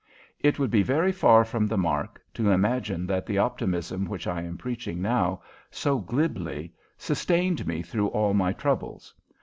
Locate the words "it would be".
0.39-0.81